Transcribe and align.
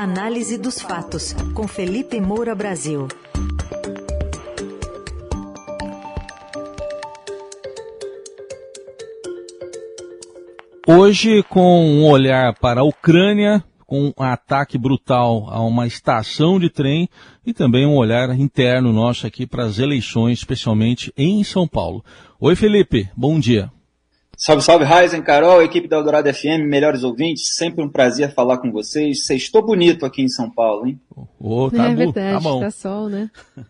Análise 0.00 0.56
dos 0.56 0.80
fatos, 0.80 1.32
com 1.52 1.66
Felipe 1.66 2.20
Moura 2.20 2.54
Brasil. 2.54 3.08
Hoje, 10.86 11.42
com 11.48 11.84
um 11.84 12.06
olhar 12.08 12.54
para 12.60 12.82
a 12.82 12.84
Ucrânia, 12.84 13.64
com 13.88 14.14
um 14.16 14.22
ataque 14.22 14.78
brutal 14.78 15.48
a 15.50 15.60
uma 15.62 15.84
estação 15.84 16.60
de 16.60 16.70
trem 16.70 17.08
e 17.44 17.52
também 17.52 17.84
um 17.84 17.96
olhar 17.96 18.30
interno 18.38 18.92
nosso 18.92 19.26
aqui 19.26 19.48
para 19.48 19.64
as 19.64 19.80
eleições, 19.80 20.38
especialmente 20.38 21.12
em 21.16 21.42
São 21.42 21.66
Paulo. 21.66 22.04
Oi, 22.38 22.54
Felipe, 22.54 23.10
bom 23.16 23.40
dia. 23.40 23.68
Salve, 24.40 24.62
salve, 24.62 24.84
Ryzen, 24.84 25.20
Carol, 25.20 25.60
equipe 25.64 25.88
da 25.88 25.96
Eldorado 25.96 26.32
FM, 26.32 26.62
melhores 26.64 27.02
ouvintes, 27.02 27.56
sempre 27.56 27.84
um 27.84 27.88
prazer 27.88 28.32
falar 28.32 28.58
com 28.58 28.70
vocês. 28.70 29.28
Estou 29.30 29.60
bonito 29.66 30.06
aqui 30.06 30.22
em 30.22 30.28
São 30.28 30.48
Paulo, 30.48 30.86
hein? 30.86 31.00
Oh, 31.40 31.68
tá 31.68 31.90
é 31.90 31.94
verdade, 31.96 32.34
tá, 32.36 32.40
bom. 32.40 32.60
tá 32.60 32.70
sol, 32.70 33.08
né? 33.08 33.32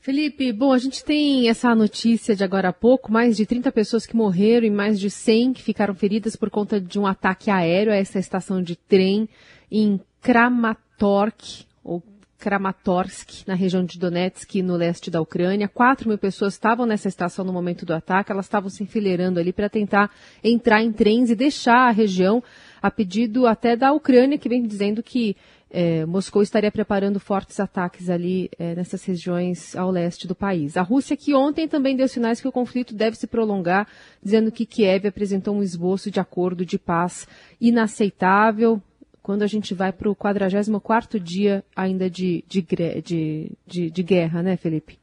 Felipe, 0.00 0.52
bom, 0.52 0.70
a 0.70 0.76
gente 0.76 1.02
tem 1.02 1.48
essa 1.48 1.74
notícia 1.74 2.36
de 2.36 2.44
agora 2.44 2.68
há 2.68 2.72
pouco, 2.74 3.10
mais 3.10 3.38
de 3.38 3.46
30 3.46 3.72
pessoas 3.72 4.04
que 4.04 4.14
morreram 4.14 4.66
e 4.66 4.70
mais 4.70 5.00
de 5.00 5.08
100 5.08 5.54
que 5.54 5.62
ficaram 5.62 5.94
feridas 5.94 6.36
por 6.36 6.50
conta 6.50 6.78
de 6.78 6.98
um 6.98 7.06
ataque 7.06 7.50
aéreo 7.50 7.90
a 7.90 7.96
essa 7.96 8.18
estação 8.18 8.62
de 8.62 8.76
trem 8.76 9.26
em 9.70 9.98
Kramatorsk, 10.20 11.64
ou 11.82 12.02
Kramatorsk, 12.42 13.46
na 13.46 13.54
região 13.54 13.84
de 13.84 13.96
Donetsk, 14.00 14.60
no 14.62 14.74
leste 14.74 15.12
da 15.12 15.20
Ucrânia. 15.20 15.68
Quatro 15.68 16.08
mil 16.08 16.18
pessoas 16.18 16.54
estavam 16.54 16.84
nessa 16.84 17.06
estação 17.06 17.44
no 17.44 17.52
momento 17.52 17.86
do 17.86 17.94
ataque, 17.94 18.32
elas 18.32 18.46
estavam 18.46 18.68
se 18.68 18.82
enfileirando 18.82 19.38
ali 19.38 19.52
para 19.52 19.68
tentar 19.68 20.10
entrar 20.42 20.82
em 20.82 20.90
trens 20.90 21.30
e 21.30 21.36
deixar 21.36 21.86
a 21.86 21.92
região, 21.92 22.42
a 22.82 22.90
pedido 22.90 23.46
até 23.46 23.76
da 23.76 23.92
Ucrânia, 23.92 24.36
que 24.36 24.48
vem 24.48 24.66
dizendo 24.66 25.04
que 25.04 25.36
é, 25.70 26.04
Moscou 26.04 26.42
estaria 26.42 26.70
preparando 26.72 27.20
fortes 27.20 27.60
ataques 27.60 28.10
ali 28.10 28.50
é, 28.58 28.74
nessas 28.74 29.04
regiões 29.04 29.76
ao 29.76 29.92
leste 29.92 30.26
do 30.26 30.34
país. 30.34 30.76
A 30.76 30.82
Rússia, 30.82 31.16
que 31.16 31.34
ontem 31.34 31.68
também 31.68 31.94
deu 31.94 32.08
sinais 32.08 32.40
que 32.40 32.48
o 32.48 32.52
conflito 32.52 32.92
deve 32.92 33.16
se 33.16 33.28
prolongar, 33.28 33.86
dizendo 34.20 34.50
que 34.50 34.66
Kiev 34.66 35.06
apresentou 35.06 35.54
um 35.54 35.62
esboço 35.62 36.10
de 36.10 36.18
acordo 36.18 36.66
de 36.66 36.76
paz 36.76 37.28
inaceitável, 37.60 38.82
quando 39.22 39.42
a 39.42 39.46
gente 39.46 39.72
vai 39.72 39.92
para 39.92 40.10
o 40.10 40.14
44 40.14 41.20
dia 41.20 41.64
ainda 41.74 42.10
de, 42.10 42.44
de, 42.48 42.66
de, 43.04 43.52
de, 43.66 43.90
de 43.90 44.02
guerra, 44.02 44.42
né, 44.42 44.56
Felipe? 44.56 44.98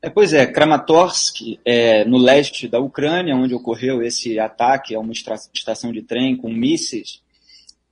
É, 0.00 0.10
pois 0.10 0.32
é, 0.32 0.44
Kramatorsk, 0.44 1.58
é, 1.64 2.04
no 2.04 2.18
leste 2.18 2.66
da 2.66 2.80
Ucrânia, 2.80 3.36
onde 3.36 3.54
ocorreu 3.54 4.02
esse 4.02 4.38
ataque 4.38 4.94
a 4.94 5.00
uma 5.00 5.12
estação 5.12 5.92
de 5.92 6.02
trem 6.02 6.36
com 6.36 6.52
mísseis, 6.52 7.22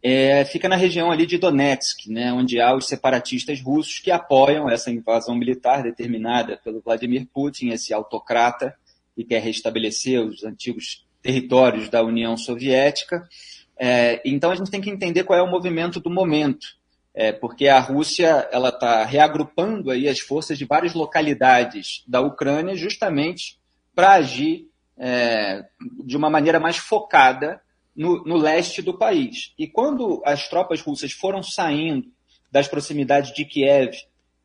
é, 0.03 0.45
fica 0.45 0.69
na 0.69 0.77
região 0.77 1.11
ali 1.11 1.25
de 1.25 1.39
Donetsk, 1.39 2.09
né, 2.09 2.33
onde 2.33 2.61
há 2.61 2.75
os 2.75 2.87
separatistas 2.87 3.61
russos 3.61 4.01
que 4.01 4.11
apoiam 4.11 4.69
essa 4.69 4.91
invasão 4.91 5.37
militar 5.37 5.83
determinada 5.83 6.59
pelo 6.65 6.81
Vladimir 6.81 7.27
Putin, 7.33 7.69
esse 7.69 7.93
autocrata 7.95 8.75
que 9.15 9.25
quer 9.25 9.43
restabelecer 9.43 10.21
os 10.21 10.43
antigos 10.43 11.07
territórios 11.23 11.89
da 11.89 12.03
União 12.03 12.37
Soviética. 12.37 13.29
É, 13.83 14.21
então 14.27 14.51
a 14.51 14.55
gente 14.55 14.71
tem 14.71 14.83
que 14.83 14.91
entender 14.91 15.25
qual 15.25 15.39
é 15.39 15.43
o 15.43 15.51
movimento 15.51 16.01
do 16.01 16.11
momento, 16.11 16.67
é, 17.15 17.33
porque 17.33 17.67
a 17.67 17.81
Rússia 17.81 18.47
ela 18.53 18.69
está 18.69 19.07
reagrupando 19.07 19.91
aí 19.91 20.07
as 20.07 20.21
forças 20.21 20.59
de 20.59 20.67
várias 20.67 20.93
localidades 20.93 22.05
da 22.07 22.21
Ucrânia 22.21 22.77
justamente 22.77 23.59
para 23.95 24.13
agir 24.13 24.69
é, 24.99 25.65
de 26.05 26.15
uma 26.15 26.29
maneira 26.29 26.61
mais 26.61 26.77
focada 26.77 27.63
no, 27.97 28.23
no, 28.25 28.37
leste 28.37 28.83
do 28.83 28.99
país. 28.99 29.55
E 29.59 29.67
quando 29.67 30.21
as 30.27 30.47
tropas 30.47 30.83
russas 30.83 31.13
foram 31.13 31.43
saindo 31.43 32.13
das 32.53 32.69
proximidades 32.69 33.33
de 33.33 33.47
Kiev, 33.47 33.97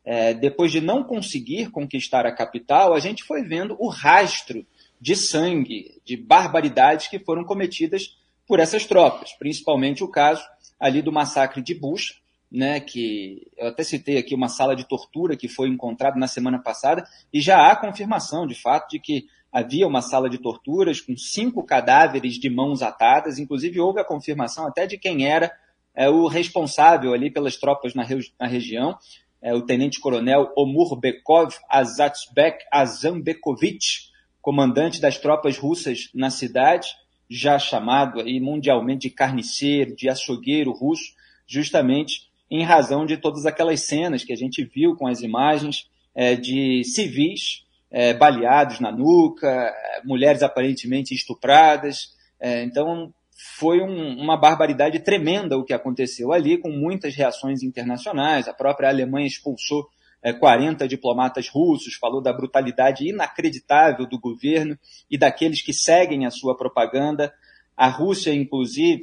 é, 0.02 0.32
depois 0.32 0.72
de 0.72 0.80
não 0.80 1.04
conseguir 1.04 1.70
conquistar 1.70 2.24
a 2.24 2.34
capital, 2.34 2.94
a 2.94 3.00
gente 3.00 3.22
foi 3.22 3.42
vendo 3.42 3.76
o 3.78 3.88
rastro 3.88 4.66
de 4.98 5.14
sangue, 5.14 6.00
de 6.06 6.16
barbaridades 6.16 7.08
que 7.08 7.18
foram 7.18 7.44
cometidas 7.44 8.16
por 8.46 8.60
essas 8.60 8.84
tropas, 8.86 9.32
principalmente 9.38 10.04
o 10.04 10.08
caso 10.08 10.44
ali 10.78 11.02
do 11.02 11.12
massacre 11.12 11.62
de 11.62 11.74
Bush, 11.74 12.20
né, 12.50 12.78
que 12.80 13.50
eu 13.56 13.68
até 13.68 13.82
citei 13.82 14.18
aqui 14.18 14.34
uma 14.34 14.48
sala 14.48 14.76
de 14.76 14.86
tortura 14.86 15.36
que 15.36 15.48
foi 15.48 15.68
encontrada 15.68 16.18
na 16.18 16.28
semana 16.28 16.58
passada, 16.58 17.06
e 17.32 17.40
já 17.40 17.70
há 17.70 17.76
confirmação, 17.76 18.46
de 18.46 18.54
fato, 18.54 18.90
de 18.90 19.00
que 19.00 19.26
havia 19.52 19.86
uma 19.86 20.02
sala 20.02 20.28
de 20.28 20.38
torturas 20.38 21.00
com 21.00 21.16
cinco 21.16 21.64
cadáveres 21.64 22.34
de 22.34 22.50
mãos 22.50 22.82
atadas, 22.82 23.38
inclusive 23.38 23.80
houve 23.80 24.00
a 24.00 24.04
confirmação 24.04 24.66
até 24.66 24.86
de 24.86 24.98
quem 24.98 25.26
era 25.26 25.50
é, 25.94 26.08
o 26.08 26.26
responsável 26.26 27.14
ali 27.14 27.30
pelas 27.30 27.56
tropas 27.56 27.94
na, 27.94 28.06
na 28.38 28.46
região, 28.46 28.96
é, 29.40 29.54
o 29.54 29.62
tenente-coronel 29.62 30.52
Omur 30.56 30.94
Bekov 30.96 31.54
Azatsbek 31.68 32.64
Azambekovich, 32.70 34.10
comandante 34.42 35.00
das 35.00 35.18
tropas 35.18 35.58
russas 35.58 36.10
na 36.14 36.30
cidade, 36.30 36.88
já 37.28 37.58
chamado 37.58 38.20
aí 38.20 38.40
mundialmente 38.40 39.08
de 39.08 39.14
carniceiro, 39.14 39.96
de 39.96 40.08
açougueiro 40.08 40.72
russo, 40.72 41.14
justamente 41.46 42.28
em 42.50 42.62
razão 42.62 43.04
de 43.04 43.16
todas 43.16 43.46
aquelas 43.46 43.80
cenas 43.80 44.24
que 44.24 44.32
a 44.32 44.36
gente 44.36 44.64
viu 44.64 44.94
com 44.94 45.06
as 45.06 45.20
imagens 45.20 45.88
é, 46.14 46.34
de 46.34 46.82
civis 46.84 47.64
é, 47.90 48.14
baleados 48.14 48.80
na 48.80 48.92
nuca, 48.92 49.74
mulheres 50.04 50.42
aparentemente 50.42 51.14
estupradas. 51.14 52.14
É, 52.40 52.62
então, 52.62 53.12
foi 53.58 53.80
um, 53.80 54.18
uma 54.18 54.36
barbaridade 54.36 55.00
tremenda 55.00 55.58
o 55.58 55.64
que 55.64 55.72
aconteceu 55.72 56.32
ali, 56.32 56.58
com 56.58 56.70
muitas 56.70 57.14
reações 57.14 57.62
internacionais. 57.62 58.48
A 58.48 58.54
própria 58.54 58.88
Alemanha 58.88 59.26
expulsou 59.26 59.84
é, 59.84 59.86
40 60.32 60.88
diplomatas 60.88 61.48
russos, 61.48 61.94
falou 61.94 62.20
da 62.20 62.32
brutalidade 62.32 63.08
inacreditável 63.08 64.06
do 64.06 64.18
governo 64.18 64.78
e 65.10 65.16
daqueles 65.16 65.62
que 65.62 65.72
seguem 65.72 66.26
a 66.26 66.30
sua 66.30 66.56
propaganda. 66.56 67.32
A 67.76 67.88
Rússia, 67.88 68.34
inclusive, 68.34 69.02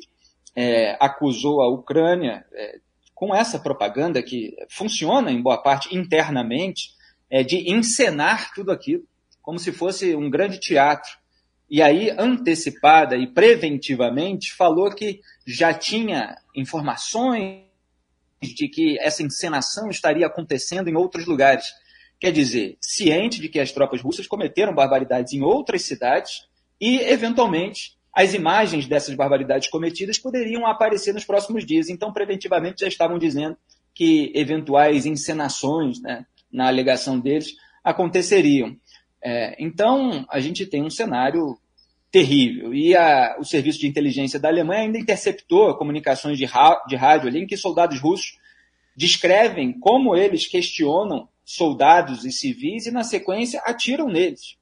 é, 0.56 0.98
acusou 1.00 1.62
a 1.62 1.70
Ucrânia 1.70 2.46
é, 2.54 2.80
com 3.14 3.34
essa 3.34 3.58
propaganda 3.60 4.22
que 4.22 4.56
funciona 4.70 5.32
em 5.32 5.42
boa 5.42 5.58
parte 5.58 5.96
internamente, 5.96 6.90
é, 7.30 7.44
de 7.44 7.72
encenar 7.72 8.54
tudo 8.54 8.72
aquilo, 8.72 9.04
como 9.42 9.58
se 9.58 9.72
fosse 9.72 10.16
um 10.16 10.30
grande 10.30 10.60
teatro. 10.60 11.12
E 11.70 11.82
aí, 11.82 12.12
antecipada 12.12 13.16
e 13.16 13.26
preventivamente, 13.26 14.54
falou 14.54 14.94
que 14.94 15.22
já 15.46 15.74
tinha 15.74 16.38
informações 16.56 17.64
de 18.50 18.68
que 18.68 18.98
essa 19.00 19.24
encenação 19.24 19.90
estaria 19.90 20.26
acontecendo 20.26 20.90
em 20.90 20.96
outros 20.96 21.26
lugares. 21.26 21.66
Quer 22.20 22.32
dizer, 22.32 22.78
ciente 22.82 23.40
de 23.42 23.50
que 23.50 23.60
as 23.60 23.72
tropas 23.72 24.02
russas 24.02 24.28
cometeram 24.28 24.74
barbaridades 24.74 25.34
em 25.34 25.42
outras 25.42 25.84
cidades 25.84 26.48
e, 26.80 27.00
eventualmente, 27.00 27.98
as 28.14 28.34
imagens 28.34 28.88
dessas 28.88 29.16
barbaridades 29.16 29.70
cometidas 29.70 30.20
poderiam 30.20 30.66
aparecer 30.66 31.14
nos 31.14 31.26
próximos 31.26 31.66
dias. 31.66 31.90
Então, 31.90 32.14
preventivamente, 32.14 32.82
já 32.82 32.88
estavam 32.88 33.18
dizendo 33.18 33.58
que 33.94 34.32
eventuais 34.36 35.06
encenações, 35.06 36.00
né, 36.02 36.26
na 36.52 36.68
alegação 36.68 37.20
deles, 37.20 37.56
aconteceriam. 37.84 38.76
É, 39.24 39.56
então, 39.58 40.26
a 40.30 40.40
gente 40.40 40.66
tem 40.66 40.84
um 40.84 40.90
cenário 40.90 41.58
terrível. 42.14 42.76
E 42.76 42.96
a, 42.96 43.38
o 43.40 43.44
serviço 43.44 43.80
de 43.80 43.88
inteligência 43.88 44.40
da 44.40 44.48
Alemanha 44.48 44.84
ainda 44.84 45.00
interceptou 45.00 45.76
comunicações 45.76 46.38
de, 46.38 46.46
de 46.46 46.96
rádio 46.96 47.28
ali 47.28 47.40
em 47.40 47.48
que 47.48 47.58
soldados 47.58 48.00
russos 48.00 48.38
descrevem 48.96 49.74
como 49.74 50.16
eles 50.16 50.46
questionam 50.46 51.28
soldados 51.44 52.24
e 52.24 52.32
civis 52.32 52.86
e, 52.86 52.92
na 52.92 53.04
sequência, 53.04 53.60
atiram 53.66 54.08
neles. 54.08 54.58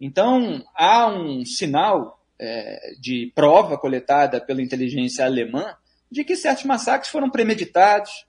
Então, 0.00 0.64
há 0.74 1.06
um 1.06 1.44
sinal 1.44 2.20
é, 2.36 2.96
de 3.00 3.30
prova 3.36 3.78
coletada 3.78 4.40
pela 4.40 4.60
inteligência 4.60 5.24
alemã 5.24 5.76
de 6.10 6.24
que 6.24 6.34
certos 6.34 6.64
massacres 6.64 7.08
foram 7.08 7.30
premeditados, 7.30 8.26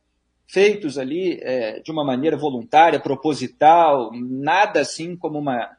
feitos 0.47 0.99
ali 0.99 1.39
é, 1.41 1.79
de 1.79 1.91
uma 1.91 2.05
maneira 2.05 2.37
voluntária, 2.37 2.99
proposital, 2.99 4.11
nada 4.13 4.81
assim 4.81 5.15
como 5.15 5.39
uma 5.39 5.75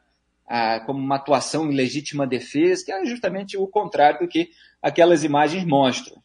a, 0.47 0.79
como 0.79 0.99
uma 0.99 1.17
atuação 1.17 1.69
em 1.69 1.75
legítima 1.75 2.25
defesa, 2.25 2.85
que 2.85 2.91
é 2.91 3.05
justamente 3.05 3.57
o 3.57 3.67
contrário 3.67 4.19
do 4.19 4.27
que 4.27 4.49
aquelas 4.81 5.23
imagens 5.23 5.65
mostram. 5.65 6.21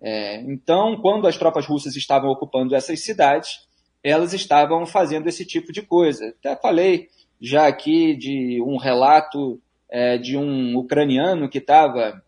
É, 0.00 0.40
então, 0.42 0.96
quando 1.00 1.26
as 1.26 1.36
tropas 1.36 1.66
russas 1.66 1.96
estavam 1.96 2.30
ocupando 2.30 2.74
essas 2.74 3.00
cidades, 3.02 3.66
elas 4.02 4.32
estavam 4.34 4.86
fazendo 4.86 5.28
esse 5.28 5.44
tipo 5.44 5.72
de 5.72 5.82
coisa. 5.82 6.28
Até 6.28 6.54
falei 6.56 7.08
já 7.40 7.66
aqui 7.66 8.14
de 8.14 8.62
um 8.62 8.76
relato 8.76 9.60
é, 9.90 10.18
de 10.18 10.36
um 10.36 10.76
ucraniano 10.76 11.48
que 11.48 11.58
estava 11.58 12.22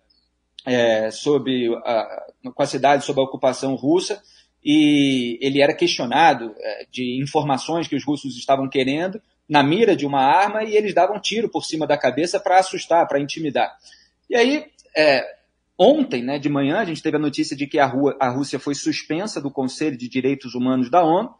é, 0.66 1.10
sob 1.10 1.74
a, 1.84 2.26
com 2.54 2.62
a 2.62 2.66
cidade 2.66 3.04
sob 3.04 3.20
a 3.20 3.24
ocupação 3.24 3.74
russa 3.74 4.22
e 4.64 5.38
ele 5.40 5.62
era 5.62 5.74
questionado 5.74 6.54
é, 6.58 6.86
de 6.90 7.22
informações 7.22 7.86
que 7.86 7.94
os 7.94 8.04
russos 8.04 8.36
estavam 8.36 8.68
querendo 8.68 9.20
na 9.48 9.62
mira 9.62 9.94
de 9.94 10.06
uma 10.06 10.20
arma 10.20 10.64
e 10.64 10.76
eles 10.76 10.94
davam 10.94 11.20
tiro 11.20 11.48
por 11.48 11.64
cima 11.64 11.86
da 11.86 11.96
cabeça 11.96 12.40
para 12.40 12.58
assustar, 12.58 13.06
para 13.06 13.20
intimidar. 13.20 13.76
E 14.28 14.36
aí, 14.36 14.66
é, 14.96 15.24
ontem, 15.78 16.22
né, 16.22 16.38
de 16.38 16.48
manhã, 16.48 16.78
a 16.78 16.84
gente 16.84 17.02
teve 17.02 17.16
a 17.16 17.20
notícia 17.20 17.56
de 17.56 17.66
que 17.66 17.78
a, 17.78 17.86
Rua, 17.86 18.16
a 18.20 18.28
Rússia 18.28 18.58
foi 18.58 18.74
suspensa 18.74 19.40
do 19.40 19.50
Conselho 19.50 19.96
de 19.96 20.08
Direitos 20.08 20.54
Humanos 20.54 20.90
da 20.90 21.04
ONU. 21.04 21.32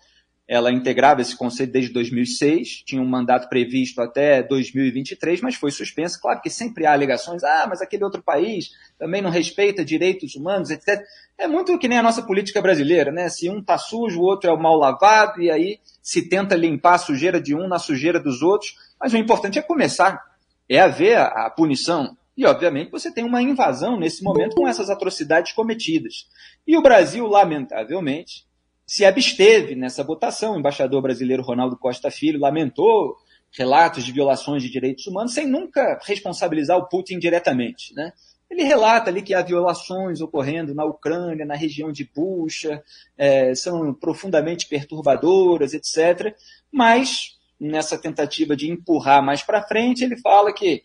Ela 0.48 0.70
integrava 0.70 1.20
esse 1.20 1.36
conselho 1.36 1.72
desde 1.72 1.92
2006, 1.92 2.84
tinha 2.86 3.02
um 3.02 3.08
mandato 3.08 3.48
previsto 3.48 4.00
até 4.00 4.44
2023, 4.44 5.40
mas 5.40 5.56
foi 5.56 5.72
suspensa. 5.72 6.20
Claro 6.20 6.40
que 6.40 6.48
sempre 6.48 6.86
há 6.86 6.92
alegações, 6.92 7.42
ah, 7.42 7.66
mas 7.68 7.82
aquele 7.82 8.04
outro 8.04 8.22
país 8.22 8.70
também 8.96 9.20
não 9.20 9.30
respeita 9.30 9.84
direitos 9.84 10.36
humanos, 10.36 10.70
etc. 10.70 11.02
É 11.36 11.48
muito 11.48 11.76
que 11.78 11.88
nem 11.88 11.98
a 11.98 12.02
nossa 12.02 12.22
política 12.22 12.62
brasileira, 12.62 13.10
né? 13.10 13.28
Se 13.28 13.50
um 13.50 13.60
tá 13.60 13.76
sujo, 13.76 14.20
o 14.20 14.22
outro 14.22 14.48
é 14.48 14.52
o 14.52 14.60
mal 14.60 14.76
lavado, 14.76 15.42
e 15.42 15.50
aí 15.50 15.80
se 16.00 16.28
tenta 16.28 16.54
limpar 16.54 16.94
a 16.94 16.98
sujeira 16.98 17.40
de 17.40 17.52
um 17.52 17.66
na 17.66 17.80
sujeira 17.80 18.20
dos 18.20 18.40
outros. 18.40 18.76
Mas 19.00 19.12
o 19.12 19.16
importante 19.16 19.58
é 19.58 19.62
começar, 19.62 20.22
é 20.68 20.78
haver 20.78 21.18
a 21.18 21.50
punição. 21.50 22.16
E, 22.36 22.46
obviamente, 22.46 22.90
você 22.90 23.12
tem 23.12 23.24
uma 23.24 23.42
invasão 23.42 23.98
nesse 23.98 24.22
momento 24.22 24.54
com 24.54 24.68
essas 24.68 24.90
atrocidades 24.90 25.52
cometidas. 25.52 26.28
E 26.66 26.76
o 26.76 26.82
Brasil, 26.82 27.26
lamentavelmente, 27.26 28.45
se 28.86 29.04
absteve 29.04 29.74
nessa 29.74 30.04
votação. 30.04 30.54
O 30.54 30.58
embaixador 30.58 31.02
brasileiro 31.02 31.42
Ronaldo 31.42 31.76
Costa 31.76 32.10
Filho 32.10 32.40
lamentou 32.40 33.16
relatos 33.52 34.04
de 34.04 34.12
violações 34.12 34.62
de 34.62 34.70
direitos 34.70 35.06
humanos 35.06 35.34
sem 35.34 35.46
nunca 35.46 35.98
responsabilizar 36.04 36.76
o 36.78 36.88
Putin 36.88 37.18
diretamente. 37.18 37.94
Né? 37.94 38.12
Ele 38.50 38.62
relata 38.62 39.10
ali 39.10 39.22
que 39.22 39.34
há 39.34 39.42
violações 39.42 40.20
ocorrendo 40.20 40.74
na 40.74 40.84
Ucrânia, 40.84 41.44
na 41.44 41.56
região 41.56 41.90
de 41.90 42.08
Bucha, 42.14 42.82
é, 43.18 43.54
são 43.54 43.92
profundamente 43.92 44.68
perturbadoras, 44.68 45.74
etc. 45.74 46.34
Mas, 46.70 47.36
nessa 47.58 47.98
tentativa 47.98 48.54
de 48.54 48.70
empurrar 48.70 49.24
mais 49.24 49.42
para 49.42 49.66
frente, 49.66 50.04
ele 50.04 50.16
fala 50.20 50.52
que 50.52 50.84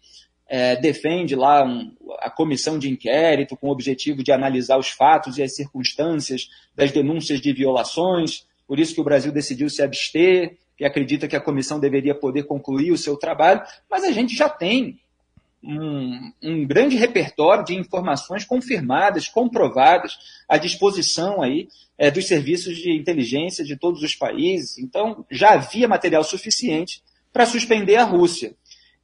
é, 0.54 0.76
defende 0.76 1.34
lá 1.34 1.64
um, 1.64 1.96
a 2.20 2.30
comissão 2.30 2.78
de 2.78 2.90
inquérito 2.90 3.56
com 3.56 3.70
o 3.70 3.72
objetivo 3.72 4.22
de 4.22 4.34
analisar 4.34 4.78
os 4.78 4.90
fatos 4.90 5.38
e 5.38 5.44
as 5.44 5.56
circunstâncias 5.56 6.50
das 6.76 6.92
denúncias 6.92 7.40
de 7.40 7.54
violações, 7.54 8.46
por 8.68 8.78
isso 8.78 8.94
que 8.94 9.00
o 9.00 9.04
Brasil 9.04 9.32
decidiu 9.32 9.70
se 9.70 9.82
abster, 9.82 10.58
que 10.78 10.84
acredita 10.84 11.26
que 11.26 11.38
a 11.38 11.42
comissão 11.42 11.80
deveria 11.80 12.14
poder 12.14 12.44
concluir 12.44 12.92
o 12.92 12.98
seu 12.98 13.16
trabalho, 13.16 13.62
mas 13.90 14.04
a 14.04 14.12
gente 14.12 14.36
já 14.36 14.50
tem 14.50 15.00
um, 15.64 16.34
um, 16.44 16.68
grande 16.68 16.98
repertório 16.98 17.64
de 17.64 17.74
informações 17.74 18.44
confirmadas, 18.44 19.30
comprovadas, 19.30 20.18
à 20.50 20.58
disposição 20.58 21.42
aí 21.42 21.70
é, 21.98 22.12
dos 22.12 22.28
serviços 22.28 22.76
de 22.76 22.92
inteligência 22.92 23.64
de 23.64 23.78
todos 23.78 24.04
os 24.04 24.16
países. 24.16 24.78
Então, 24.78 25.26
já 25.32 25.52
havia 25.52 25.88
material 25.88 26.26
suficiente 26.26 27.02
para 27.32 27.46
suspender 27.46 27.96
a 27.96 28.04
Rússia. 28.04 28.54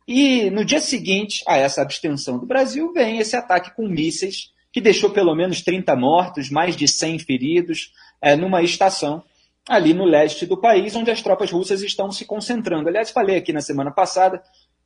E 0.07 0.49
no 0.49 0.63
dia 0.63 0.79
seguinte 0.79 1.43
a 1.45 1.57
essa 1.57 1.81
abstenção 1.81 2.39
do 2.39 2.45
Brasil, 2.45 2.93
vem 2.93 3.17
esse 3.17 3.35
ataque 3.35 3.75
com 3.75 3.87
mísseis, 3.87 4.53
que 4.71 4.79
deixou 4.79 5.09
pelo 5.09 5.35
menos 5.35 5.61
30 5.61 5.95
mortos, 5.95 6.49
mais 6.49 6.75
de 6.77 6.87
100 6.87 7.19
feridos, 7.19 7.91
é, 8.21 8.35
numa 8.35 8.61
estação 8.61 9.23
ali 9.67 9.93
no 9.93 10.05
leste 10.05 10.45
do 10.45 10.55
país, 10.55 10.95
onde 10.95 11.11
as 11.11 11.21
tropas 11.21 11.51
russas 11.51 11.81
estão 11.81 12.09
se 12.09 12.23
concentrando. 12.23 12.87
Aliás, 12.87 13.11
falei 13.11 13.35
aqui 13.35 13.51
na 13.51 13.59
semana 13.59 13.91
passada, 13.91 14.41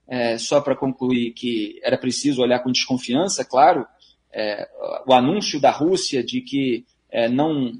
é, 0.07 0.39
só 0.39 0.59
para 0.59 0.75
concluir 0.75 1.33
que 1.33 1.79
era 1.83 1.99
preciso 1.99 2.41
olhar 2.41 2.59
com 2.59 2.71
desconfiança, 2.71 3.45
claro, 3.45 3.85
é, 4.33 4.67
o 5.05 5.13
anúncio 5.13 5.61
da 5.61 5.69
Rússia 5.69 6.23
de 6.23 6.41
que 6.41 6.85
não 7.31 7.73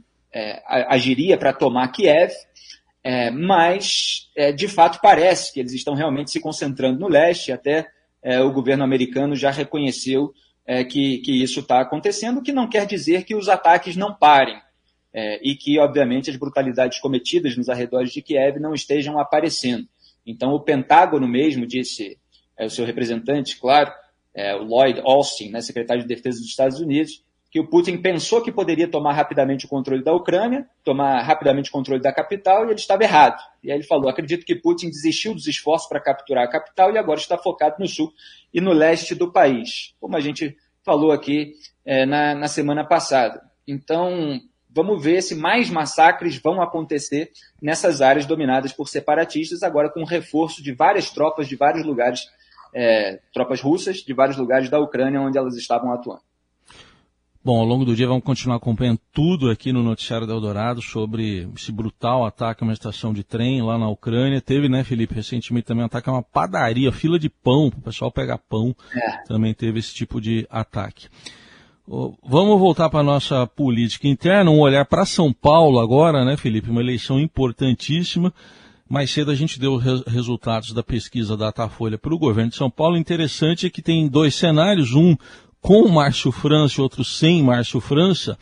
agiria 0.87 1.37
para 1.37 1.51
tomar 1.51 1.87
Kiev, 1.89 2.31
é, 3.03 3.31
mas, 3.31 4.29
é, 4.35 4.51
de 4.51 4.67
fato, 4.67 4.99
parece 5.01 5.51
que 5.51 5.59
eles 5.59 5.73
estão 5.73 5.95
realmente 5.95 6.31
se 6.31 6.39
concentrando 6.39 6.99
no 6.99 7.07
leste, 7.07 7.51
até 7.51 7.87
é, 8.21 8.39
o 8.41 8.51
governo 8.51 8.83
americano 8.83 9.35
já 9.35 9.49
reconheceu 9.49 10.31
é, 10.65 10.83
que, 10.83 11.17
que 11.19 11.41
isso 11.41 11.61
está 11.61 11.81
acontecendo, 11.81 12.39
o 12.39 12.43
que 12.43 12.51
não 12.51 12.69
quer 12.69 12.85
dizer 12.85 13.23
que 13.23 13.35
os 13.35 13.49
ataques 13.49 13.95
não 13.95 14.13
parem 14.13 14.61
é, 15.13 15.39
e 15.41 15.55
que, 15.55 15.79
obviamente, 15.79 16.29
as 16.29 16.35
brutalidades 16.35 16.99
cometidas 16.99 17.57
nos 17.57 17.69
arredores 17.69 18.11
de 18.11 18.21
Kiev 18.21 18.59
não 18.59 18.73
estejam 18.73 19.19
aparecendo. 19.19 19.87
Então, 20.25 20.53
o 20.53 20.59
Pentágono 20.59 21.27
mesmo 21.27 21.65
disse, 21.65 22.19
é, 22.55 22.65
o 22.65 22.69
seu 22.69 22.85
representante, 22.85 23.59
claro, 23.59 23.91
o 24.61 24.63
Lloyd 24.63 25.01
Austin, 25.01 25.49
né, 25.49 25.59
secretário 25.59 26.03
de 26.03 26.07
Defesa 26.07 26.39
dos 26.39 26.47
Estados 26.47 26.79
Unidos, 26.79 27.21
que 27.51 27.59
o 27.59 27.67
Putin 27.67 27.97
pensou 27.97 28.41
que 28.41 28.49
poderia 28.49 28.87
tomar 28.87 29.11
rapidamente 29.11 29.65
o 29.65 29.67
controle 29.67 30.01
da 30.01 30.13
Ucrânia, 30.13 30.65
tomar 30.85 31.21
rapidamente 31.21 31.69
o 31.69 31.73
controle 31.73 32.01
da 32.01 32.13
capital, 32.13 32.63
e 32.63 32.67
ele 32.67 32.75
estava 32.75 33.03
errado. 33.03 33.43
E 33.61 33.69
aí 33.69 33.77
ele 33.77 33.83
falou: 33.83 34.09
acredito 34.09 34.45
que 34.45 34.55
Putin 34.55 34.87
desistiu 34.87 35.33
dos 35.33 35.45
esforços 35.47 35.89
para 35.89 35.99
capturar 35.99 36.45
a 36.45 36.49
capital 36.49 36.93
e 36.93 36.97
agora 36.97 37.19
está 37.19 37.37
focado 37.37 37.75
no 37.77 37.87
sul 37.89 38.13
e 38.53 38.61
no 38.61 38.71
leste 38.71 39.13
do 39.13 39.29
país, 39.29 39.93
como 39.99 40.15
a 40.15 40.21
gente 40.21 40.55
falou 40.81 41.11
aqui 41.11 41.53
é, 41.85 42.05
na, 42.05 42.33
na 42.33 42.47
semana 42.47 42.85
passada. 42.85 43.41
Então, 43.67 44.39
vamos 44.69 45.03
ver 45.03 45.21
se 45.21 45.35
mais 45.35 45.69
massacres 45.69 46.37
vão 46.37 46.61
acontecer 46.61 47.31
nessas 47.61 48.01
áreas 48.01 48.25
dominadas 48.25 48.71
por 48.71 48.87
separatistas, 48.87 49.61
agora 49.61 49.89
com 49.89 50.05
reforço 50.05 50.63
de 50.63 50.73
várias 50.73 51.09
tropas 51.09 51.49
de 51.49 51.57
vários 51.57 51.85
lugares, 51.85 52.21
é, 52.73 53.19
tropas 53.33 53.59
russas 53.59 53.97
de 53.97 54.13
vários 54.13 54.37
lugares 54.37 54.69
da 54.69 54.79
Ucrânia 54.79 55.19
onde 55.19 55.37
elas 55.37 55.57
estavam 55.57 55.91
atuando. 55.91 56.30
Bom, 57.43 57.59
ao 57.59 57.65
longo 57.65 57.83
do 57.83 57.95
dia 57.95 58.07
vamos 58.07 58.23
continuar 58.23 58.57
acompanhando 58.57 58.99
tudo 59.11 59.49
aqui 59.49 59.73
no 59.73 59.81
Noticiário 59.81 60.27
da 60.27 60.33
Eldorado 60.33 60.79
sobre 60.79 61.49
esse 61.55 61.71
brutal 61.71 62.23
ataque 62.23 62.63
a 62.63 62.67
uma 62.67 62.73
estação 62.73 63.11
de 63.11 63.23
trem 63.23 63.63
lá 63.63 63.79
na 63.79 63.89
Ucrânia. 63.89 64.39
Teve, 64.39 64.69
né, 64.69 64.83
Felipe, 64.83 65.15
recentemente 65.15 65.65
também 65.65 65.81
um 65.81 65.87
ataque 65.87 66.07
a 66.07 66.13
uma 66.13 66.21
padaria, 66.21 66.91
fila 66.91 67.17
de 67.17 67.29
pão, 67.29 67.71
para 67.71 67.79
o 67.79 67.81
pessoal 67.81 68.11
pegar 68.11 68.37
pão. 68.37 68.75
É. 68.95 69.23
Também 69.25 69.55
teve 69.55 69.79
esse 69.79 69.91
tipo 69.91 70.21
de 70.21 70.45
ataque. 70.51 71.07
Vamos 71.87 72.59
voltar 72.59 72.91
para 72.91 72.99
a 72.99 73.03
nossa 73.03 73.47
política 73.47 74.07
interna, 74.07 74.51
um 74.51 74.59
olhar 74.59 74.85
para 74.85 75.03
São 75.03 75.33
Paulo 75.33 75.79
agora, 75.79 76.23
né, 76.23 76.37
Felipe? 76.37 76.69
Uma 76.69 76.81
eleição 76.81 77.19
importantíssima. 77.19 78.31
Mais 78.87 79.09
cedo 79.09 79.31
a 79.31 79.35
gente 79.35 79.59
deu 79.59 79.73
os 79.73 80.03
resultados 80.05 80.73
da 80.73 80.83
pesquisa 80.83 81.35
Datafolha 81.35 81.97
para 81.97 82.13
o 82.13 82.19
governo 82.19 82.51
de 82.51 82.57
São 82.57 82.69
Paulo. 82.69 82.97
Interessante 82.97 83.65
é 83.65 83.69
que 83.69 83.81
tem 83.81 84.07
dois 84.07 84.35
cenários. 84.35 84.93
Um, 84.93 85.17
com 85.61 85.83
o 85.83 85.91
Márcio 85.91 86.31
França 86.31 86.75
e 86.79 86.81
outros 86.81 87.19
sem 87.19 87.43
Márcio 87.43 87.79
França, 87.79 88.37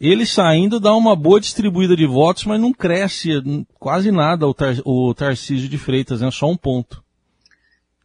ele 0.00 0.26
saindo 0.26 0.78
dá 0.78 0.94
uma 0.94 1.16
boa 1.16 1.40
distribuída 1.40 1.96
de 1.96 2.06
votos, 2.06 2.44
mas 2.44 2.60
não 2.60 2.72
cresce 2.72 3.30
quase 3.78 4.10
nada 4.10 4.46
o, 4.46 4.54
Tar 4.54 4.74
o 4.84 5.14
Tarcísio 5.14 5.68
de 5.68 5.78
Freitas, 5.78 6.20
né? 6.20 6.30
só 6.30 6.48
um 6.48 6.56
ponto. 6.56 7.02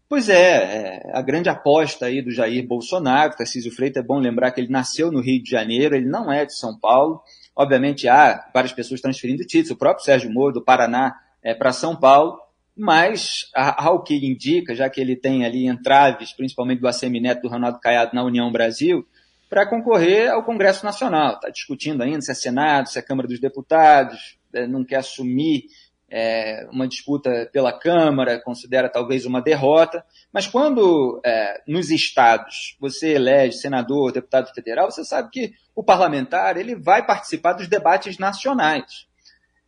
Pois 0.09 0.29
é, 0.29 0.35
é, 0.35 1.11
a 1.13 1.21
grande 1.21 1.49
aposta 1.49 2.05
aí 2.05 2.21
do 2.21 2.31
Jair 2.31 2.67
Bolsonaro, 2.67 3.35
Tarcísio 3.35 3.71
Freitas, 3.71 4.03
é 4.03 4.05
bom 4.05 4.19
lembrar 4.19 4.51
que 4.51 4.61
ele 4.61 4.71
nasceu 4.71 5.11
no 5.11 5.21
Rio 5.21 5.41
de 5.41 5.49
Janeiro, 5.49 5.95
ele 5.95 6.07
não 6.07 6.31
é 6.31 6.45
de 6.45 6.55
São 6.55 6.77
Paulo. 6.77 7.21
Obviamente 7.55 8.07
há 8.07 8.47
várias 8.53 8.73
pessoas 8.73 9.01
transferindo 9.01 9.43
títulos, 9.43 9.71
o 9.71 9.75
próprio 9.75 10.05
Sérgio 10.05 10.31
Moro 10.31 10.53
do 10.53 10.63
Paraná 10.63 11.15
é 11.41 11.53
para 11.53 11.71
São 11.71 11.95
Paulo, 11.95 12.39
mas, 12.75 13.49
ao 13.53 14.03
que 14.03 14.15
indica, 14.15 14.73
já 14.73 14.89
que 14.89 14.99
ele 14.99 15.15
tem 15.15 15.45
ali 15.45 15.67
entraves, 15.67 16.33
principalmente 16.33 16.79
do 16.79 16.87
ACM 16.87 17.19
Neto 17.21 17.43
do 17.43 17.49
Ronaldo 17.49 17.79
Caiado 17.79 18.15
na 18.15 18.23
União 18.23 18.51
Brasil, 18.51 19.05
para 19.49 19.67
concorrer 19.67 20.31
ao 20.31 20.43
Congresso 20.43 20.83
Nacional. 20.83 21.35
Está 21.35 21.49
discutindo 21.49 22.01
ainda 22.01 22.21
se 22.21 22.31
é 22.31 22.33
Senado, 22.33 22.89
se 22.89 22.97
é 22.97 23.01
Câmara 23.03 23.27
dos 23.27 23.39
Deputados, 23.39 24.37
é, 24.51 24.65
não 24.65 24.83
quer 24.83 24.97
assumir 24.97 25.65
é, 26.09 26.67
uma 26.71 26.87
disputa 26.87 27.47
pela 27.53 27.71
Câmara, 27.71 28.41
considera 28.41 28.89
talvez 28.89 29.25
uma 29.25 29.41
derrota. 29.41 30.03
Mas 30.31 30.47
quando 30.47 31.21
é, 31.23 31.61
nos 31.67 31.91
estados 31.91 32.75
você 32.79 33.13
elege 33.13 33.57
senador, 33.57 34.11
deputado 34.11 34.51
federal, 34.53 34.89
você 34.89 35.03
sabe 35.03 35.29
que 35.31 35.53
o 35.75 35.83
parlamentar 35.83 36.57
ele 36.57 36.75
vai 36.75 37.05
participar 37.05 37.53
dos 37.53 37.67
debates 37.67 38.17
nacionais. 38.17 39.07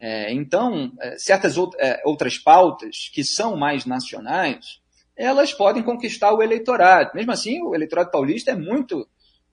É, 0.07 0.31
então, 0.31 0.91
é, 1.01 1.17
certas 1.17 1.55
é, 1.79 1.99
outras 2.05 2.37
pautas 2.37 3.09
que 3.11 3.23
são 3.23 3.57
mais 3.57 3.87
nacionais, 3.87 4.79
elas 5.17 5.51
podem 5.51 5.81
conquistar 5.81 6.31
o 6.31 6.43
eleitorado. 6.43 7.09
Mesmo 7.15 7.31
assim, 7.31 7.59
o 7.63 7.73
eleitorado 7.73 8.11
paulista 8.11 8.51
é 8.51 8.55
muito 8.55 9.07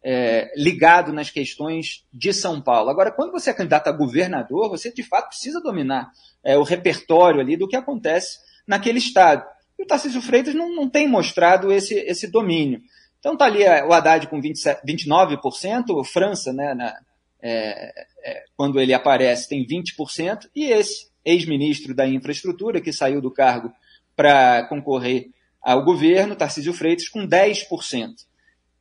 é, 0.05 0.53
ligado 0.55 1.11
nas 1.11 1.31
questões 1.31 2.05
de 2.13 2.35
São 2.35 2.61
Paulo. 2.61 2.91
Agora, 2.91 3.11
quando 3.11 3.33
você 3.33 3.49
é 3.49 3.55
candidato 3.55 3.89
a 3.89 3.93
governador, 3.93 4.69
você 4.69 4.93
de 4.93 5.03
fato 5.03 5.29
precisa 5.29 5.59
dominar 5.59 6.13
é, 6.45 6.59
o 6.59 6.65
repertório 6.65 7.41
ali 7.41 7.57
do 7.57 7.67
que 7.67 7.75
acontece 7.75 8.39
naquele 8.67 8.99
estado. 8.99 9.47
E 9.79 9.85
o 9.85 9.87
Tarcísio 9.87 10.21
Freitas 10.21 10.55
não, 10.55 10.69
não 10.75 10.87
tem 10.87 11.09
mostrado 11.09 11.73
esse, 11.73 11.95
esse 11.95 12.31
domínio. 12.31 12.83
Então 13.21 13.33
está 13.33 13.47
ali 13.47 13.65
o 13.89 13.93
Haddad 13.95 14.27
com 14.27 14.39
27, 14.39 14.83
29%, 14.87 16.05
França 16.05 16.53
né, 16.53 16.75
na, 16.75 16.95
é, 17.43 17.93
é, 18.25 18.45
quando 18.57 18.81
ele 18.81 18.95
aparece, 18.95 19.49
tem 19.49 19.67
20%, 19.67 20.49
e 20.55 20.67
esse 20.67 21.11
ex-ministro 21.25 21.95
da 21.95 22.07
infraestrutura, 22.07 22.81
que 22.81 22.93
saiu 22.93 23.21
do 23.21 23.31
cargo 23.31 23.73
para 24.15 24.67
concorrer 24.69 25.31
ao 25.61 25.85
governo, 25.85 26.37
Tarcísio 26.37 26.73
Freitas, 26.73 27.09
com 27.09 27.27
10%. 27.27 28.15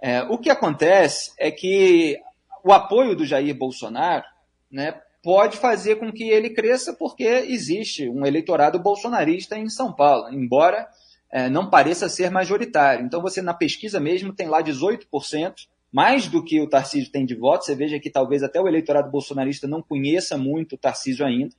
É, 0.01 0.23
o 0.23 0.37
que 0.37 0.49
acontece 0.49 1.31
é 1.37 1.51
que 1.51 2.19
o 2.63 2.71
apoio 2.71 3.15
do 3.15 3.25
Jair 3.25 3.55
Bolsonaro 3.55 4.25
né, 4.71 4.99
pode 5.23 5.57
fazer 5.57 5.97
com 5.97 6.11
que 6.11 6.23
ele 6.23 6.49
cresça, 6.49 6.93
porque 6.93 7.23
existe 7.23 8.09
um 8.09 8.25
eleitorado 8.25 8.79
bolsonarista 8.79 9.57
em 9.57 9.69
São 9.69 9.93
Paulo, 9.93 10.33
embora 10.33 10.87
é, 11.31 11.49
não 11.49 11.69
pareça 11.69 12.09
ser 12.09 12.29
majoritário. 12.29 13.05
Então, 13.05 13.21
você 13.21 13.41
na 13.41 13.53
pesquisa 13.53 13.99
mesmo 13.99 14.33
tem 14.33 14.47
lá 14.47 14.61
18% 14.61 15.53
mais 15.91 16.27
do 16.27 16.43
que 16.43 16.61
o 16.61 16.69
Tarcísio 16.69 17.11
tem 17.11 17.25
de 17.25 17.35
votos, 17.35 17.65
você 17.65 17.75
veja 17.75 17.99
que 17.99 18.09
talvez 18.09 18.43
até 18.43 18.61
o 18.61 18.67
eleitorado 18.67 19.11
bolsonarista 19.11 19.67
não 19.67 19.81
conheça 19.81 20.37
muito 20.37 20.73
o 20.75 20.77
Tarcísio 20.77 21.25
ainda, 21.25 21.53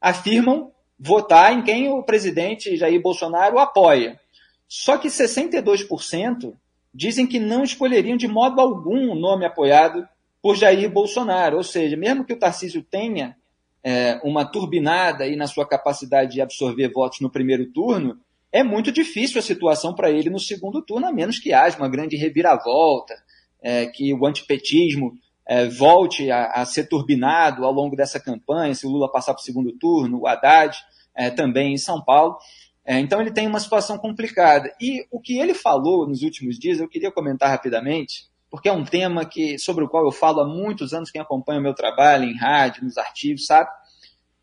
afirmam 0.00 0.70
votar 0.98 1.52
em 1.52 1.62
quem 1.62 1.88
o 1.88 2.02
presidente 2.02 2.76
Jair 2.76 3.00
Bolsonaro 3.02 3.58
apoia. 3.58 4.20
Só 4.68 4.96
que 4.96 5.08
62% 5.08 6.54
dizem 6.94 7.26
que 7.26 7.40
não 7.40 7.64
escolheriam 7.64 8.16
de 8.16 8.28
modo 8.28 8.60
algum 8.60 9.10
o 9.10 9.14
nome 9.14 9.44
apoiado 9.44 10.06
por 10.40 10.56
Jair 10.56 10.88
Bolsonaro. 10.90 11.56
Ou 11.56 11.62
seja, 11.64 11.96
mesmo 11.96 12.24
que 12.24 12.32
o 12.32 12.38
Tarcísio 12.38 12.82
tenha 12.82 13.36
é, 13.82 14.20
uma 14.22 14.44
turbinada 14.44 15.24
aí 15.24 15.34
na 15.34 15.46
sua 15.46 15.66
capacidade 15.66 16.32
de 16.32 16.40
absorver 16.40 16.88
votos 16.92 17.20
no 17.20 17.30
primeiro 17.30 17.66
turno, 17.72 18.18
é 18.52 18.62
muito 18.62 18.92
difícil 18.92 19.38
a 19.38 19.42
situação 19.42 19.94
para 19.94 20.10
ele 20.10 20.30
no 20.30 20.38
segundo 20.38 20.82
turno, 20.82 21.06
a 21.06 21.12
menos 21.12 21.38
que 21.38 21.52
haja 21.52 21.78
uma 21.78 21.88
grande 21.88 22.16
reviravolta, 22.16 23.14
é, 23.62 23.86
que 23.86 24.12
o 24.12 24.26
antipetismo 24.26 25.12
é, 25.46 25.66
volte 25.66 26.30
a, 26.30 26.46
a, 26.52 26.64
ser 26.64 26.88
turbinado 26.88 27.64
ao 27.64 27.72
longo 27.72 27.96
dessa 27.96 28.20
campanha, 28.20 28.74
se 28.74 28.86
o 28.86 28.90
Lula 28.90 29.10
passar 29.10 29.34
para 29.34 29.40
o 29.40 29.44
segundo 29.44 29.72
turno, 29.72 30.20
o 30.20 30.26
Haddad 30.26 30.76
é, 31.14 31.30
também 31.30 31.74
em 31.74 31.78
São 31.78 32.02
Paulo. 32.02 32.36
É, 32.84 32.98
então 32.98 33.20
ele 33.20 33.30
tem 33.30 33.46
uma 33.46 33.60
situação 33.60 33.96
complicada. 33.98 34.72
E 34.80 35.06
o 35.10 35.20
que 35.20 35.38
ele 35.38 35.54
falou 35.54 36.06
nos 36.06 36.22
últimos 36.22 36.58
dias, 36.58 36.80
eu 36.80 36.88
queria 36.88 37.12
comentar 37.12 37.48
rapidamente, 37.48 38.26
porque 38.50 38.68
é 38.68 38.72
um 38.72 38.84
tema 38.84 39.24
que, 39.24 39.58
sobre 39.58 39.84
o 39.84 39.88
qual 39.88 40.04
eu 40.04 40.12
falo 40.12 40.40
há 40.40 40.46
muitos 40.46 40.92
anos, 40.92 41.10
quem 41.10 41.20
acompanha 41.20 41.60
o 41.60 41.62
meu 41.62 41.74
trabalho 41.74 42.24
em 42.24 42.36
rádio, 42.36 42.84
nos 42.84 42.98
artigos, 42.98 43.46
sabe? 43.46 43.70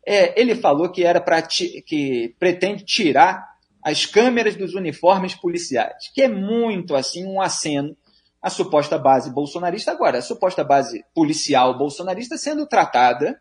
É, 0.06 0.40
ele 0.40 0.54
falou 0.54 0.90
que 0.90 1.04
era 1.04 1.20
para 1.20 1.42
que 1.42 2.34
pretende 2.38 2.84
tirar 2.84 3.50
as 3.82 4.06
câmeras 4.06 4.56
dos 4.56 4.74
uniformes 4.74 5.34
policiais, 5.34 6.10
que 6.14 6.22
é 6.22 6.28
muito 6.28 6.94
assim 6.94 7.24
um 7.26 7.40
aceno 7.40 7.96
à 8.42 8.48
suposta 8.48 8.98
base 8.98 9.30
bolsonarista. 9.30 9.92
Agora, 9.92 10.18
a 10.18 10.22
suposta 10.22 10.64
base 10.64 11.04
policial 11.14 11.76
bolsonarista 11.76 12.36
sendo 12.36 12.66
tratada 12.66 13.40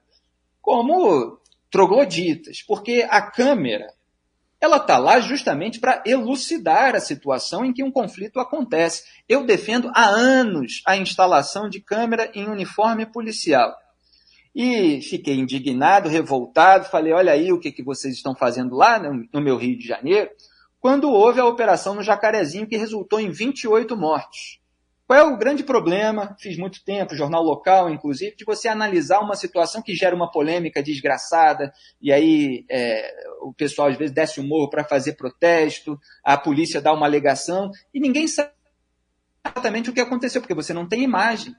como 0.62 1.40
trogloditas, 1.70 2.62
porque 2.62 3.08
a 3.10 3.22
câmera 3.22 3.94
ela 4.62 4.78
está 4.78 4.98
lá 4.98 5.20
justamente 5.22 5.80
para 5.80 6.04
elucidar 6.06 6.94
a 6.94 7.00
situação 7.00 7.64
em 7.64 7.72
que 7.72 7.84
um 7.84 7.92
conflito 7.92 8.40
acontece. 8.40 9.04
Eu 9.28 9.46
defendo 9.46 9.90
há 9.96 10.06
anos 10.06 10.82
a 10.86 10.98
instalação 10.98 11.70
de 11.70 11.80
câmera 11.80 12.30
em 12.34 12.48
uniforme 12.48 13.06
policial. 13.06 13.74
E 14.54 15.02
fiquei 15.02 15.36
indignado, 15.36 16.10
revoltado, 16.10 16.86
falei: 16.86 17.14
olha 17.14 17.32
aí 17.32 17.54
o 17.54 17.60
que, 17.60 17.72
que 17.72 17.84
vocês 17.84 18.16
estão 18.16 18.36
fazendo 18.36 18.76
lá 18.76 19.00
no, 19.00 19.42
meu 19.42 19.56
Rio 19.56 19.78
de 19.78 19.88
Janeiro, 19.88 20.30
quando 20.80 21.10
houve 21.10 21.40
a 21.40 21.46
operação 21.46 21.96
no 21.96 22.04
Jacarezinho 22.04 22.68
que 22.68 22.76
resultou 22.76 23.20
em 23.20 23.32
28 23.32 23.96
mortos. 23.96 24.59
Qual 25.10 25.18
é 25.18 25.24
o 25.24 25.38
grande 25.38 25.64
problema? 25.64 26.36
Fiz 26.40 26.56
muito 26.56 26.84
tempo, 26.84 27.16
jornal 27.16 27.42
local, 27.42 27.90
inclusive, 27.90 28.36
de 28.36 28.46
você 28.46 28.68
analisar 28.68 29.22
uma 29.22 29.36
situação 29.36 29.82
que 29.82 29.96
gera 29.96 30.16
uma 30.16 30.30
polêmica 30.30 30.84
desgraçada, 30.84 31.74
e 32.00 32.14
aí 32.14 32.64
é, 32.70 33.12
o 33.42 33.52
pessoal 33.52 33.88
às 33.88 33.98
vezes 33.98 34.14
desce 34.14 34.40
o 34.40 34.44
morro 34.44 34.70
para 34.70 34.84
fazer 34.84 35.14
protesto, 35.14 36.00
a 36.24 36.38
polícia 36.38 36.80
dá 36.80 36.94
uma 36.94 37.08
alegação, 37.08 37.72
e 37.92 38.00
ninguém 38.00 38.28
sabe 38.28 38.52
exatamente 39.44 39.90
o 39.90 39.94
que 39.94 40.00
aconteceu, 40.00 40.42
porque 40.42 40.54
você 40.54 40.76
não 40.76 40.88
tem 40.88 41.02
imagem. 41.02 41.56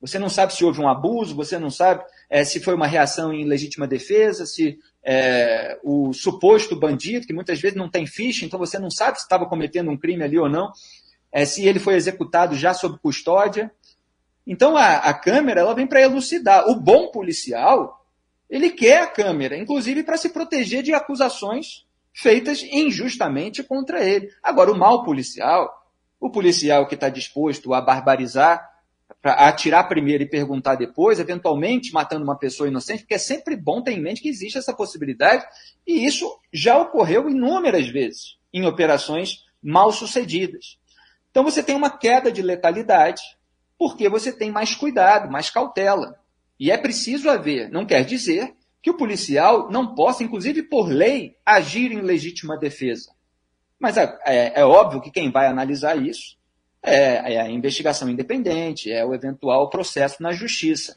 Você 0.00 0.18
não 0.18 0.30
sabe 0.30 0.54
se 0.54 0.64
houve 0.64 0.80
um 0.80 0.88
abuso, 0.88 1.36
você 1.36 1.58
não 1.58 1.68
sabe 1.68 2.02
é, 2.30 2.44
se 2.44 2.60
foi 2.60 2.74
uma 2.74 2.86
reação 2.86 3.30
em 3.30 3.44
legítima 3.44 3.86
defesa, 3.86 4.46
se 4.46 4.78
é, 5.04 5.78
o 5.84 6.14
suposto 6.14 6.74
bandido, 6.74 7.26
que 7.26 7.34
muitas 7.34 7.60
vezes 7.60 7.76
não 7.76 7.90
tem 7.90 8.06
ficha, 8.06 8.46
então 8.46 8.58
você 8.58 8.78
não 8.78 8.90
sabe 8.90 9.18
se 9.18 9.24
estava 9.24 9.44
cometendo 9.44 9.90
um 9.90 9.98
crime 9.98 10.24
ali 10.24 10.38
ou 10.38 10.48
não 10.48 10.72
é, 11.32 11.44
se 11.44 11.66
ele 11.66 11.78
foi 11.78 11.94
executado 11.94 12.54
já 12.54 12.72
sob 12.74 12.98
custódia. 12.98 13.70
Então 14.46 14.76
a, 14.76 14.96
a 14.96 15.14
câmera 15.14 15.60
ela 15.60 15.74
vem 15.74 15.86
para 15.86 16.02
elucidar. 16.02 16.68
O 16.68 16.74
bom 16.74 17.10
policial 17.10 18.06
ele 18.48 18.70
quer 18.70 19.02
a 19.02 19.06
câmera, 19.06 19.56
inclusive 19.56 20.02
para 20.02 20.16
se 20.16 20.28
proteger 20.28 20.82
de 20.82 20.94
acusações 20.94 21.84
feitas 22.14 22.62
injustamente 22.62 23.62
contra 23.62 24.02
ele. 24.04 24.30
Agora 24.42 24.72
o 24.72 24.78
mal 24.78 25.04
policial, 25.04 25.70
o 26.18 26.30
policial 26.30 26.86
que 26.86 26.94
está 26.94 27.08
disposto 27.08 27.74
a 27.74 27.80
barbarizar, 27.80 28.66
a 29.22 29.48
atirar 29.48 29.88
primeiro 29.88 30.22
e 30.22 30.28
perguntar 30.28 30.76
depois, 30.76 31.18
eventualmente 31.18 31.92
matando 31.92 32.24
uma 32.24 32.38
pessoa 32.38 32.68
inocente, 32.68 33.00
porque 33.00 33.14
é 33.14 33.18
sempre 33.18 33.56
bom 33.56 33.82
ter 33.82 33.92
em 33.92 34.00
mente 34.00 34.22
que 34.22 34.28
existe 34.28 34.58
essa 34.58 34.72
possibilidade, 34.72 35.44
e 35.86 36.06
isso 36.06 36.26
já 36.52 36.78
ocorreu 36.78 37.28
inúmeras 37.28 37.88
vezes 37.88 38.38
em 38.52 38.64
operações 38.64 39.44
mal 39.62 39.92
sucedidas. 39.92 40.78
Então 41.36 41.44
você 41.44 41.62
tem 41.62 41.76
uma 41.76 41.90
queda 41.90 42.32
de 42.32 42.40
letalidade, 42.40 43.20
porque 43.78 44.08
você 44.08 44.32
tem 44.32 44.50
mais 44.50 44.74
cuidado, 44.74 45.30
mais 45.30 45.50
cautela. 45.50 46.18
E 46.58 46.70
é 46.70 46.78
preciso 46.78 47.28
haver, 47.28 47.70
não 47.70 47.84
quer 47.84 48.06
dizer 48.06 48.54
que 48.80 48.88
o 48.88 48.96
policial 48.96 49.70
não 49.70 49.94
possa, 49.94 50.24
inclusive 50.24 50.62
por 50.62 50.88
lei, 50.88 51.36
agir 51.44 51.92
em 51.92 52.00
legítima 52.00 52.56
defesa. 52.56 53.12
Mas 53.78 53.98
é, 53.98 54.18
é, 54.24 54.60
é 54.60 54.64
óbvio 54.64 55.02
que 55.02 55.10
quem 55.10 55.30
vai 55.30 55.46
analisar 55.46 56.02
isso 56.02 56.38
é, 56.82 57.34
é 57.34 57.40
a 57.42 57.50
investigação 57.50 58.08
independente, 58.08 58.90
é 58.90 59.04
o 59.04 59.12
eventual 59.12 59.68
processo 59.68 60.22
na 60.22 60.32
justiça. 60.32 60.96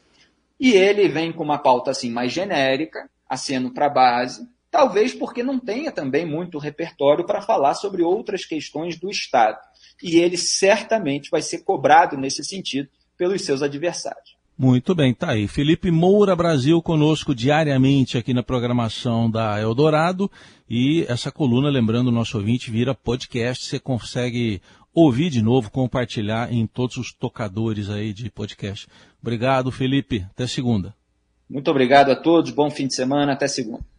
E 0.58 0.72
ele 0.72 1.06
vem 1.06 1.34
com 1.34 1.44
uma 1.44 1.58
pauta 1.58 1.90
assim 1.90 2.10
mais 2.10 2.32
genérica, 2.32 3.10
aceno 3.28 3.74
para 3.74 3.88
a 3.88 3.90
base, 3.90 4.48
talvez 4.70 5.12
porque 5.12 5.42
não 5.42 5.58
tenha 5.58 5.92
também 5.92 6.24
muito 6.24 6.56
repertório 6.56 7.26
para 7.26 7.42
falar 7.42 7.74
sobre 7.74 8.02
outras 8.02 8.46
questões 8.46 8.98
do 8.98 9.10
Estado 9.10 9.68
e 10.02 10.16
ele 10.16 10.36
certamente 10.36 11.30
vai 11.30 11.42
ser 11.42 11.58
cobrado 11.58 12.16
nesse 12.16 12.44
sentido 12.44 12.88
pelos 13.16 13.42
seus 13.42 13.62
adversários. 13.62 14.38
Muito 14.56 14.94
bem, 14.94 15.14
tá 15.14 15.30
aí. 15.30 15.48
Felipe 15.48 15.90
Moura 15.90 16.36
Brasil 16.36 16.82
conosco 16.82 17.34
diariamente 17.34 18.18
aqui 18.18 18.34
na 18.34 18.42
programação 18.42 19.30
da 19.30 19.58
Eldorado. 19.58 20.30
E 20.68 21.06
essa 21.08 21.32
coluna, 21.32 21.70
lembrando 21.70 22.08
o 22.08 22.12
nosso 22.12 22.36
ouvinte, 22.36 22.70
vira 22.70 22.94
podcast. 22.94 23.64
Você 23.64 23.78
consegue 23.78 24.60
ouvir 24.92 25.30
de 25.30 25.40
novo, 25.40 25.70
compartilhar 25.70 26.52
em 26.52 26.66
todos 26.66 26.98
os 26.98 27.10
tocadores 27.10 27.88
aí 27.88 28.12
de 28.12 28.28
podcast. 28.30 28.86
Obrigado, 29.22 29.72
Felipe. 29.72 30.26
Até 30.30 30.46
segunda. 30.46 30.94
Muito 31.48 31.70
obrigado 31.70 32.10
a 32.10 32.16
todos. 32.16 32.50
Bom 32.50 32.70
fim 32.70 32.86
de 32.86 32.94
semana. 32.94 33.32
Até 33.32 33.48
segunda. 33.48 33.90